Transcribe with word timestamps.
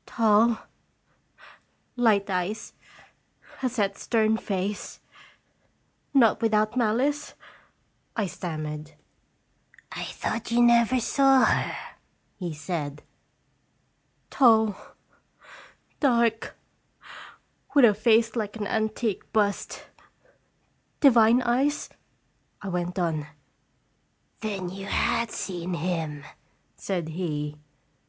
"Tall, 0.06 0.58
light 1.94 2.28
eyes, 2.28 2.72
a 3.62 3.68
set, 3.68 3.96
stern 3.96 4.36
face 4.36 4.98
not 6.12 6.42
without 6.42 6.76
malice?" 6.76 7.34
I 8.16 8.26
stammered. 8.26 8.94
320 9.92 9.96
"Qlr* 9.96 9.98
llje 10.00 10.02
fttectfr" 10.02 10.02
I 10.02 10.04
thought 10.16 10.50
you 10.50 10.62
never 10.64 11.00
saw 11.00 11.44
her?" 11.44 11.76
he 12.34 12.52
said." 12.52 13.04
Tall, 14.30 14.76
dark, 16.00 16.56
with 17.76 17.84
a 17.84 17.94
face 17.94 18.34
like 18.34 18.56
an 18.56 18.66
antique 18.66 19.32
bust, 19.32 19.86
divine 20.98 21.40
eyes?" 21.40 21.88
I 22.60 22.66
went 22.66 22.98
on." 22.98 23.28
Then 24.40 24.70
you 24.70 24.86
had 24.86 25.30
seen 25.30 25.74
him," 25.74 26.24
said 26.74 27.10
he. 27.10 27.60